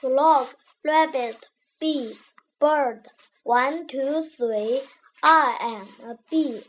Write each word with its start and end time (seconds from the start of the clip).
frog, 0.00 0.48
rabbit, 0.84 1.48
bee, 1.80 2.18
bird. 2.60 3.08
One, 3.42 3.86
two, 3.86 4.24
three, 4.24 4.80
I 5.22 5.56
am 5.60 6.10
a 6.10 6.16
bee. 6.30 6.62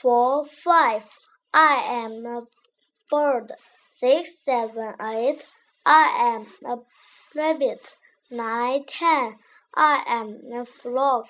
Four, 0.00 0.44
five, 0.44 1.04
I 1.52 1.76
am 1.76 2.26
a 2.26 2.42
bird. 3.10 3.52
Six, 3.88 4.44
seven, 4.44 4.94
eight, 5.00 5.46
I 5.86 6.34
am 6.34 6.46
a 6.68 6.78
rabbit. 7.34 7.94
Nine, 8.30 8.84
ten, 8.86 9.36
I 9.74 10.02
am 10.06 10.40
a 10.52 10.64
frog. 10.64 11.26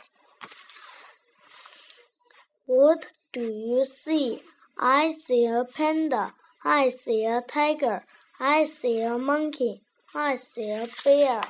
What 2.66 3.12
do 3.32 3.43
you 3.43 3.84
see? 3.84 4.43
I 4.79 5.12
see 5.12 5.46
a 5.46 5.64
panda. 5.64 6.32
I 6.64 6.89
see 6.89 7.27
a 7.27 7.43
tiger. 7.43 8.05
I 8.41 8.64
see 8.64 9.02
a 9.02 9.18
monkey. 9.18 9.82
I 10.17 10.37
see 10.37 10.71
a 10.71 10.87
bear. 11.05 11.43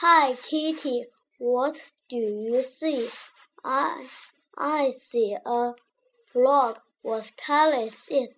Hi, 0.00 0.34
Kitty. 0.34 1.04
What 1.38 1.80
do 2.10 2.16
you 2.16 2.64
see? 2.64 3.08
I 3.64 4.08
I 4.58 4.90
see 4.90 5.36
a 5.46 5.74
frog. 6.32 6.78
What 7.02 7.30
color 7.36 7.84
is 7.86 8.08
it? 8.10 8.30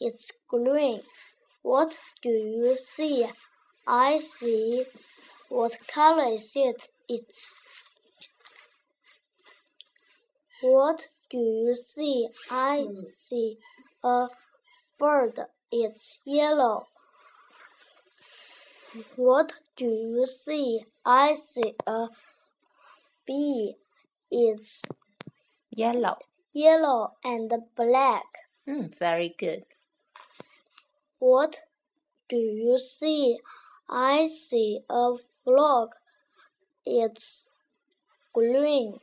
It's 0.00 0.32
green. 0.48 1.02
What 1.62 1.98
do 2.22 2.30
you 2.30 2.78
see? 2.78 3.26
I 3.86 4.18
see. 4.20 4.86
What 5.50 5.76
color 5.86 6.32
is 6.36 6.52
it? 6.56 6.88
It's. 7.06 7.62
What 10.62 11.08
do 11.30 11.36
you 11.36 11.76
see? 11.76 12.28
I 12.50 12.86
hmm. 12.88 13.00
see 13.00 13.58
a 14.02 14.28
bird. 14.98 15.38
It's 15.70 16.22
yellow. 16.24 16.86
What 19.16 19.52
do 19.76 19.84
you 19.86 20.26
see? 20.26 20.84
I 21.04 21.34
see 21.34 21.74
a 21.86 22.06
bee. 23.26 23.74
It's 24.30 24.82
Yellow. 25.76 26.16
yellow 26.52 27.12
and 27.24 27.52
black. 27.76 28.24
Mm, 28.68 28.96
very 28.98 29.34
good. 29.38 29.64
What 31.18 31.56
do 32.28 32.36
you 32.36 32.78
see? 32.78 33.38
I 33.88 34.28
see 34.28 34.80
a 34.88 35.14
frog. 35.44 35.90
It's 36.84 37.48
green. 38.32 38.98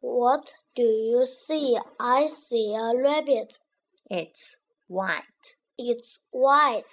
What 0.00 0.52
do 0.76 0.82
you 0.82 1.26
see? 1.26 1.78
I 1.98 2.26
see 2.26 2.74
a 2.74 2.92
rabbit. 2.96 3.58
It's 4.10 4.58
white. 4.88 5.56
It's 5.82 6.20
white. 6.30 6.84